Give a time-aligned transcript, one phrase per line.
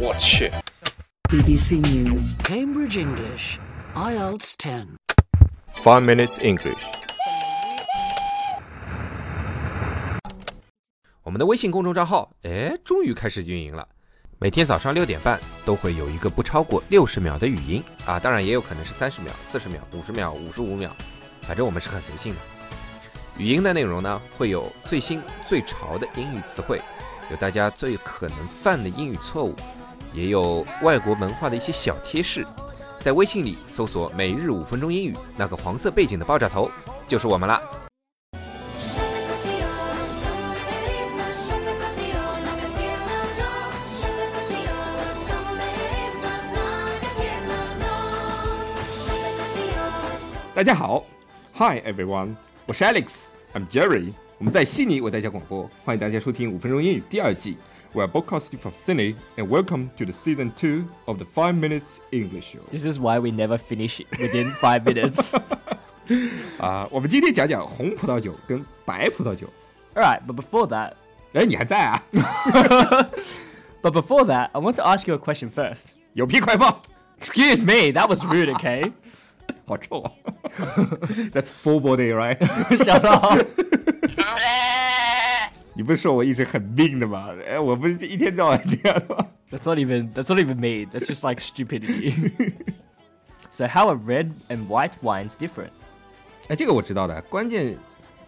[0.00, 0.50] 我去
[1.28, 2.36] ，BBC News.
[2.42, 3.58] Cambridge English,
[3.94, 4.96] IELTS 10.
[5.72, 6.82] Five minutes English。
[11.22, 13.86] 我们的微信公众账号，哎，终于开始运营了。
[14.40, 20.90] 每天早上六点半都会有一个不超过六十秒的语音啊，当然也有可能是三十秒、四十秒、五十秒、五十五秒，
[21.42, 22.40] 反正我们是很随性的。
[23.38, 26.80] 语音的内容呢，会有最新最潮的英语词汇，
[27.30, 29.54] 有大家最可能犯的英语错误，
[30.14, 32.46] 也有外国文化的一些小贴士。
[33.00, 36.70] 在微信里搜索“每日五分钟英语”，那个黄色背景的爆炸头
[37.06, 37.60] 就是我们啦。
[50.54, 51.04] 大家好
[51.56, 57.56] ，Hi everyone，我是 Alex，I'm Jerry，我们在悉尼为大家广播，欢迎大家收听五分钟英语第二季。
[57.93, 62.51] We are broadcasting from Sydney, and welcome to the season two of the Five Minutes English
[62.53, 62.61] Show.
[62.71, 65.33] This is why we never finish it within five minutes.
[66.59, 69.47] 啊、我们今天讲讲红葡萄酒跟白葡萄酒。
[69.95, 70.93] Alright, but before that,
[71.33, 72.03] 哎，你还在啊？
[73.81, 75.93] but before that, I want to ask you a question first.
[76.13, 76.81] 有屁快放！
[77.19, 78.91] Excuse me, that was rude, okay?
[79.65, 80.11] 好臭啊！
[81.31, 82.37] That's full body, right？
[82.83, 83.47] Shut up.
[85.73, 87.29] 你不是说我一直很命的吗？
[87.47, 89.27] 哎，我不是一天到晚这样的吗？
[89.51, 90.85] That's not even that's not even me.
[90.91, 92.53] That's just like stupidity.
[93.49, 95.71] so how are red and white wines different?
[96.49, 97.77] 哎，这个我知道的，关键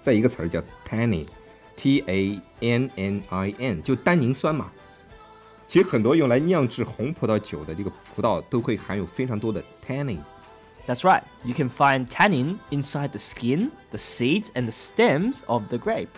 [0.00, 4.70] 在一个词儿叫 tannin，T A N N I N，就单宁酸嘛。
[5.66, 10.18] 其实很多用来酿制红葡萄酒的这个葡萄都会含有非常多的 tannin。
[10.86, 11.22] That's right.
[11.44, 16.08] You can find tannin inside the skin, the seeds, and the stems of the grape.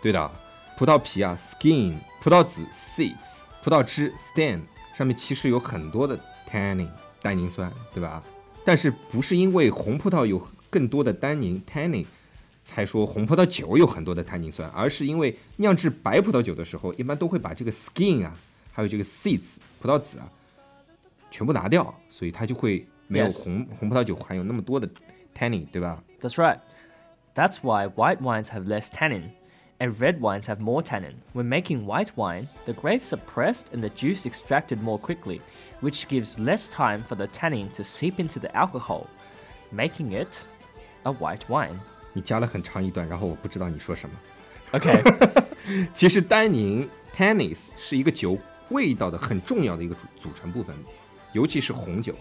[0.00, 0.30] 对的，
[0.79, 4.61] 葡萄皮啊 skin，葡萄籽 seeds，葡萄汁 stem，
[4.95, 6.17] 上面其实有很多的
[6.49, 6.87] tannin
[7.21, 8.23] 单宁酸，对吧？
[8.63, 12.05] 但是不是因为红葡萄有更多的单宁 tannin
[12.63, 18.33] 才说红葡萄酒有很多的单宁酸，而是因为酿制白葡萄酒的时候，一般都会把这个 skin 啊，
[18.71, 20.31] 还有这个 seeds 葡萄籽啊，
[21.29, 24.89] 全部拿掉，所以它就会没有.红红葡萄酒含有那么多的
[25.37, 26.59] tannin，对吧？That's right.
[27.35, 29.23] That's why white wines have less tannin,
[29.80, 31.14] and red wines have more tannin.
[31.32, 35.40] When making white wine, the grapes are pressed and the juice extracted more quickly,
[35.80, 39.06] which gives less time for the tannin to seep into the alcohol,
[39.70, 40.44] making it
[41.04, 41.78] a white wine.
[42.12, 44.16] 你加了很长一段，然后我不知道你说什么。
[44.72, 45.02] Okay,
[45.92, 48.38] 其实单宁 （tannins） 是一个酒
[48.70, 50.74] 味道的很重要的一个组组成部分，
[51.32, 52.14] 尤其是红酒。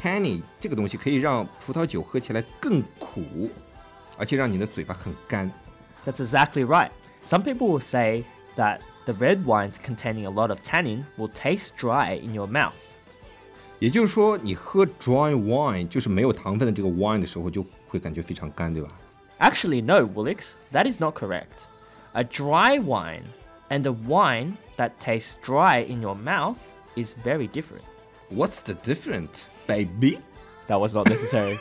[0.00, 3.50] tannin 这个东西可以让葡萄酒喝起来更苦，
[4.16, 5.50] 而且让你的嘴巴很干。
[6.04, 6.90] that's exactly right.
[7.22, 8.24] Some people will say
[8.56, 12.72] that the red wines containing a lot of tannin will taste dry in your mouth.
[13.80, 18.90] 也就是说，你喝 dry wine 就是没有糖分的这个 wine 的时候，就会感觉非常干，对吧？
[19.40, 21.66] Actually, no, Woolix, that is not correct.
[22.12, 23.24] A dry wine
[23.68, 26.56] and a wine that tastes dry in your mouth
[26.94, 27.82] is very different.
[28.30, 30.18] What's the difference, baby？
[30.68, 31.58] That was not necessary.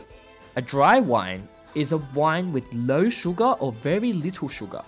[0.55, 4.83] a dry wine is a wine with low sugar or very little sugar.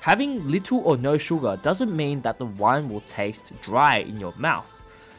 [0.00, 4.32] Having little or no sugar doesn't mean that the wine will taste dry in your
[4.38, 4.68] mouth.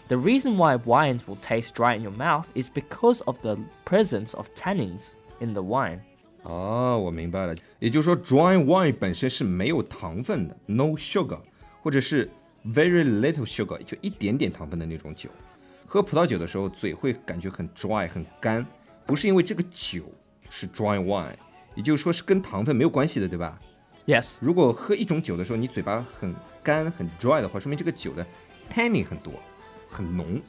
[0.07, 4.33] The reason why wines will taste dry in your mouth is because of the presence
[4.33, 5.99] of tannins in the wine.
[6.43, 7.53] 哦，我明白了。
[7.79, 11.39] 也就是说，dry wine 本身是没有糖分的，no sugar，
[11.83, 12.31] 或者是
[12.65, 15.29] very little sugar，就一点点糖分的那种酒。
[15.85, 18.65] 喝葡萄酒的时候，嘴会感觉很 dry，很干，
[19.05, 20.05] 不是因为这个酒
[20.53, 21.35] 是 dry wine，
[21.75, 23.59] 也就是说是跟糖分没有关系的，对吧？
[24.05, 28.25] Yes, 如果喝一种酒的时候，你嘴巴很干、很 dry 的话，说明这个酒的
[28.73, 29.33] tannin 很多，
[29.89, 30.41] 很浓。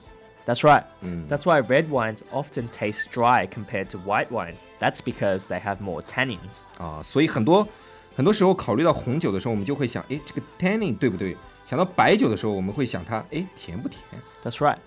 [0.46, 0.84] That's right.
[1.28, 4.60] That's why red wines often taste dry compared to white wines.
[4.80, 6.60] That's because they have more tannins.
[6.78, 7.68] 啊，所以很多
[8.16, 11.36] 很多时候考虑到红酒的时候，我们就会想，哎，这个 tannin 对不对？
[11.66, 14.02] 想到白酒的时候，我们会想它，哎，甜不甜？
[14.42, 14.78] That's right.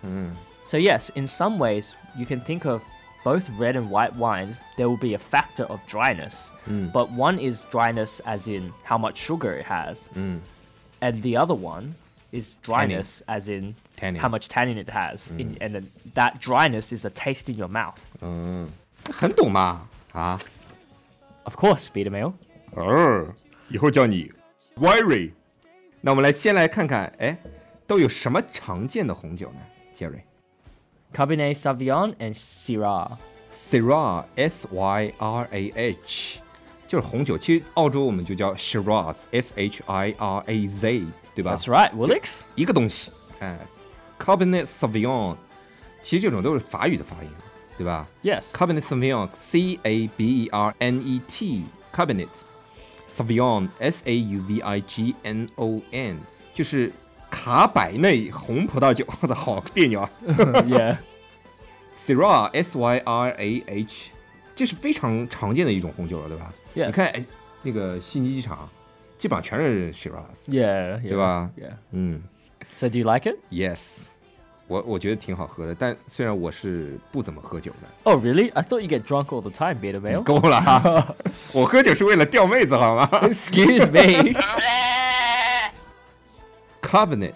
[0.66, 2.82] So, yes, in some ways, you can think of
[3.25, 6.51] both red and white wines, there will be a factor of dryness.
[6.69, 6.93] Mm.
[6.93, 10.41] But one is dryness as in how much sugar it has, mm.
[11.01, 11.95] and the other one
[12.33, 13.37] is dryness tannin.
[13.37, 14.21] as in tannin.
[14.21, 15.33] how much tannin it has.
[15.33, 15.41] Mm.
[15.41, 18.05] In, and then that dryness is a taste in your mouth.
[18.23, 18.69] Mm.
[21.57, 22.35] course, Beta Male.
[22.73, 23.35] 哦，
[23.71, 24.31] 以后叫你
[24.77, 25.33] Wiry。
[26.03, 27.37] 那我们来先来看看，哎，
[27.87, 29.61] 都有什么常见的红酒呢
[29.97, 30.21] ，Jerry？
[31.14, 33.18] Cabernet Sauvignon and Syrah.
[33.54, 36.40] Syrah S Y R A H，
[36.88, 37.38] 就是红酒。
[37.38, 41.04] 其实澳洲我们就叫 Shiraz S H I R A Z，
[41.36, 42.42] 对吧 That's right, Woolix.
[42.56, 43.60] 一个东西，哎，
[44.20, 45.36] Cabernet Sauvignon，
[46.02, 47.30] 其实这种都是法语的发音，
[47.78, 48.52] 对吧 Yes.
[48.52, 52.30] ？Cabernet Sauvignon，C A B E R N E T，Cabernet
[53.08, 56.20] Sauvignon S A U V I G N O N，
[56.56, 56.92] 就是
[57.31, 59.05] 卡百内红葡萄酒。
[59.21, 60.11] 我操，好别扭啊
[60.67, 60.97] ！yeah.
[61.97, 64.11] Syrah S Y R A H，
[64.55, 67.25] 这是非常常见的一种红酒了，对吧？Yeah，你看，哎，
[67.63, 68.69] 那个悉尼机场
[69.19, 70.99] 基本上全是 Shiraz，Yeah.
[71.01, 71.09] yeah.
[71.09, 71.73] 对吧？Yeah.
[71.93, 72.23] 嗯
[72.73, 73.79] So do you like it?，Yes，
[74.69, 78.53] 我我觉得挺好喝的，但虽然我是不怎么喝酒的，Oh, really?
[78.55, 80.23] I thought you get drunk all the time, Beta Male.
[80.23, 81.15] 够了啊，
[81.53, 84.33] 我喝酒是为了钓妹子好吗 Excuse me.
[86.88, 87.34] ？Cabernet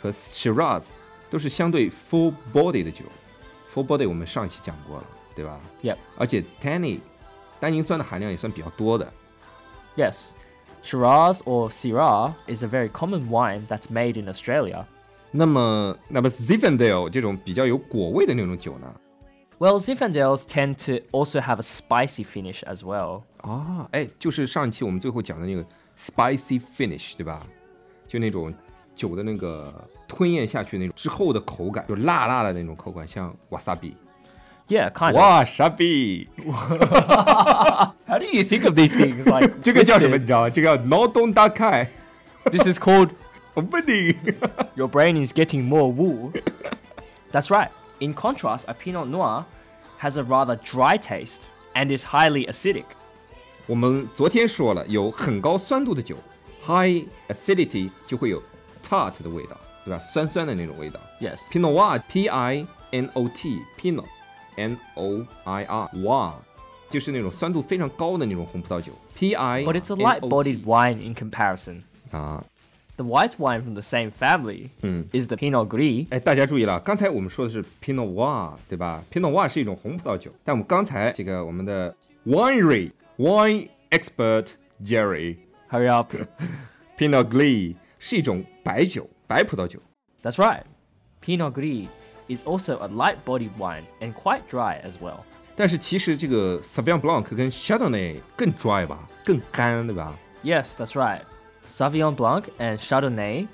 [0.00, 0.88] 和 Shiraz
[1.30, 3.04] 都是相对 full body 的酒，
[3.72, 5.04] full body 我们上一期讲过了，
[5.34, 5.60] 对吧？
[5.82, 5.96] yep.
[6.16, 7.00] 而且 tannin
[7.60, 9.12] 单宁酸的含量也算比较多的。
[9.96, 10.30] Yes.
[10.84, 14.84] Shiraz or Syrah is a very common wine that's made in Australia.
[15.30, 18.92] 那么，那么 Zinfandel 这种比较有果味的那种酒呢？
[19.58, 23.22] Well, Zinfandels tend to also have a spicy finish as well.
[23.42, 25.64] 啊，哎，就是上一期我们最后讲的那个
[25.96, 27.46] spicy finish，对吧？
[28.08, 28.52] 就那种
[28.97, 29.71] 酒的那个
[30.07, 33.93] 吞咽下去那种之后的口感，就辣辣的那种口感，像 wasabi。
[34.67, 35.15] Yeah, kind of.
[35.15, 36.33] 哇，sabi，How
[38.19, 39.23] do you think of these things?
[39.23, 40.17] Like 这个叫什么？
[40.17, 40.49] 你知道吗？
[40.49, 41.89] 这个叫脑洞大开。
[42.51, 43.11] This is called
[43.55, 46.33] opening.，your brain is getting more wool.
[47.31, 47.69] That's right.
[47.99, 49.45] In contrast, a Pinot Noir
[49.99, 52.85] has a rather dry taste and is highly acidic.
[53.67, 56.17] 我们昨天说了，有很高酸度的酒
[56.65, 58.43] ，high acidity 就会有
[58.86, 59.98] tart 的味道，对吧？
[59.98, 61.00] 酸酸的那种味道。
[61.20, 61.38] Yes.
[61.50, 64.04] Pinot Noir P I N O T Pinot
[64.56, 66.34] N O I R Noir
[66.90, 68.92] 就是那种酸度非常高的那种红葡萄酒。
[69.14, 71.82] P I But it's a light-bodied wine in comparison.
[72.10, 72.44] 啊，
[72.96, 74.68] The white wine from the same family
[75.12, 76.06] is the Pinot Gris.
[76.10, 79.02] 哎，大家注意了，刚才我们说的是 Pinot Noir，对吧？
[79.10, 81.94] Pinot Noir 是一种红葡萄酒，但我们刚才这个我们的
[82.26, 84.48] winery wine expert
[84.84, 85.36] Jerry
[85.70, 86.14] Hurry up.
[86.98, 89.78] Pinot Gris 是一种白酒，白葡萄酒。
[90.22, 90.62] That's right.
[91.20, 91.88] Pinot Gris
[92.28, 95.20] is also a light-bodied wine and quite dry as well.
[95.54, 100.16] 但是其实这个 Sauvignon Blanc 跟 Chardonnay 更 dry 吧，更干，对吧？
[100.42, 101.22] Yes, that's right.
[101.68, 103.46] Sauvignon Blanc and Chardonnay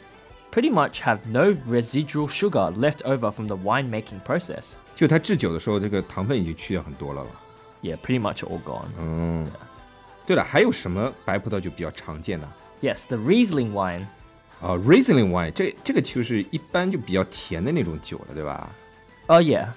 [0.51, 4.65] pretty much have no residual sugar left over from the winemaking process.
[4.95, 7.31] 就它制酒的时候，这个糖分已经去掉很多了吧？
[7.83, 8.89] Yeah, pretty much all gone.
[8.99, 9.51] 嗯，
[10.27, 12.49] 对了，还有什么白葡萄酒比较常见的？
[12.81, 14.07] Yes, the Riesling wine.
[14.64, 18.70] 啊，Riesling wine，这这个就是一般就比较甜的那种酒了，对吧
[19.28, 19.68] ？Oh yeah.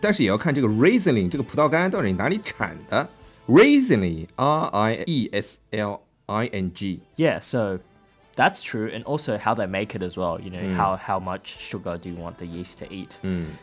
[0.00, 3.08] 但是也要看这个 Riesling 这个葡萄干到底哪里产的。
[3.46, 7.78] Riesling，R I E S L I N G，Yeah, so
[8.37, 10.39] that's true, and also how they make it as well.
[10.41, 13.09] You know, how how much sugar do you want the yeast to eat?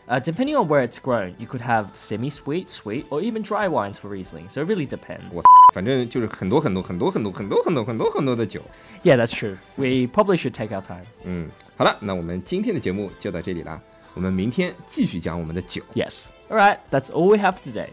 [0.07, 3.97] Uh, depending on where it's grown, you could have semi-sweet, sweet, or even dry wines
[3.97, 4.47] for Riesling.
[4.49, 5.25] So it really depends.
[5.33, 5.43] 我
[5.73, 8.61] 反正就是很多很多很多很多很多很多很多很多的酒。
[9.03, 9.57] Yeah, that's true.
[9.75, 11.05] We probably should take our time.
[11.23, 13.81] 嗯，好了，那我们今天的节目就到这里啦，
[14.13, 15.81] 我们明天继续讲我们的酒。
[15.95, 16.27] Yes.
[16.49, 17.89] All right, that's all we have today.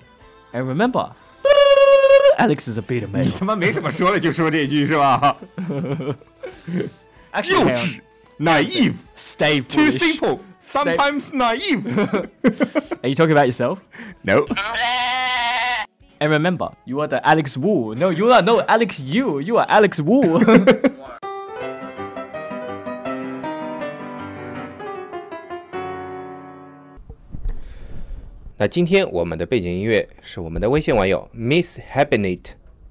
[0.53, 1.11] And remember,
[2.39, 3.39] Alex is a beta 你 male.
[3.39, 5.37] 他妈没什么说的就说这句是吧？
[7.33, 7.77] Actually, 幼 hang on.
[7.77, 8.01] 稚，
[8.39, 8.95] naive。
[9.17, 9.99] stay Too foolish.
[9.99, 11.87] simple, sometimes naive.
[13.03, 13.81] Are you talking about yourself?
[14.25, 14.47] no.
[16.21, 17.95] And remember, you are the Alex Wu.
[17.95, 19.39] No, you are no Alex Yu.
[19.39, 20.41] You are Alex Wu.
[28.57, 32.51] 那今天我们的背景音乐是我们的微信网友 Miss Happinate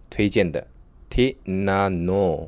[0.09, 0.65] 推荐的
[1.09, 2.47] Tina No。